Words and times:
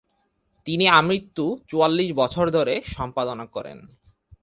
তিনি 0.67 0.85
আমৃত্যু 0.91 1.45
চুয়াল্লিশ 1.69 2.09
বছর 2.15 2.45
ধরে 2.49 2.73
সম্পাদনা 2.87 3.45
করেন। 3.45 3.77